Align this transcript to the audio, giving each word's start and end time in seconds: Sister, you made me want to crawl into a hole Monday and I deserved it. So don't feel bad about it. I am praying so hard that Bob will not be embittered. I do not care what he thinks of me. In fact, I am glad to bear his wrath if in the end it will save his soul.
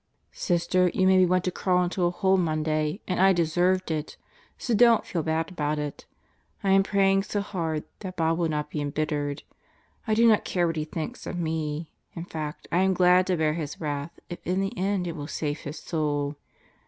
Sister, 0.31 0.89
you 0.95 1.05
made 1.05 1.19
me 1.19 1.27
want 1.27 1.43
to 1.43 1.51
crawl 1.51 1.83
into 1.83 2.05
a 2.05 2.09
hole 2.09 2.35
Monday 2.35 3.01
and 3.07 3.19
I 3.19 3.33
deserved 3.33 3.91
it. 3.91 4.17
So 4.57 4.73
don't 4.73 5.05
feel 5.05 5.21
bad 5.21 5.51
about 5.51 5.77
it. 5.77 6.07
I 6.63 6.71
am 6.71 6.81
praying 6.81 7.21
so 7.21 7.39
hard 7.41 7.83
that 7.99 8.17
Bob 8.17 8.39
will 8.39 8.49
not 8.49 8.71
be 8.71 8.81
embittered. 8.81 9.43
I 10.07 10.15
do 10.15 10.27
not 10.27 10.43
care 10.43 10.65
what 10.65 10.75
he 10.75 10.85
thinks 10.85 11.27
of 11.27 11.37
me. 11.37 11.91
In 12.15 12.25
fact, 12.25 12.67
I 12.71 12.79
am 12.79 12.95
glad 12.95 13.27
to 13.27 13.37
bear 13.37 13.53
his 13.53 13.79
wrath 13.79 14.19
if 14.27 14.39
in 14.43 14.59
the 14.59 14.75
end 14.75 15.05
it 15.05 15.15
will 15.15 15.27
save 15.27 15.59
his 15.59 15.77
soul. 15.77 16.35